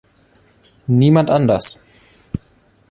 [0.87, 1.77] Niemand anders!